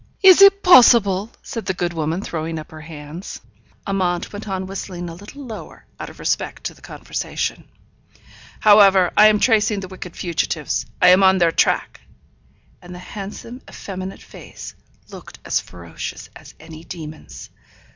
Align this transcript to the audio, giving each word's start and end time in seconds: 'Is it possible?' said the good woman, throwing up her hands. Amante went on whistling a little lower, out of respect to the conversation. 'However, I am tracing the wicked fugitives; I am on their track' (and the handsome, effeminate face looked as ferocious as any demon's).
'Is 0.23 0.41
it 0.41 0.63
possible?' 0.63 1.29
said 1.43 1.67
the 1.67 1.75
good 1.75 1.93
woman, 1.93 2.23
throwing 2.23 2.57
up 2.57 2.71
her 2.71 2.81
hands. 2.81 3.39
Amante 3.85 4.29
went 4.33 4.47
on 4.47 4.65
whistling 4.65 5.07
a 5.09 5.13
little 5.13 5.45
lower, 5.45 5.85
out 5.99 6.09
of 6.09 6.17
respect 6.17 6.63
to 6.63 6.73
the 6.73 6.81
conversation. 6.81 7.65
'However, 8.61 9.11
I 9.15 9.27
am 9.27 9.39
tracing 9.39 9.79
the 9.81 9.87
wicked 9.87 10.15
fugitives; 10.15 10.87
I 10.99 11.09
am 11.09 11.21
on 11.21 11.37
their 11.37 11.51
track' 11.51 12.01
(and 12.81 12.95
the 12.95 13.09
handsome, 13.13 13.61
effeminate 13.69 14.23
face 14.23 14.73
looked 15.09 15.37
as 15.45 15.59
ferocious 15.59 16.31
as 16.35 16.55
any 16.59 16.83
demon's). 16.83 17.51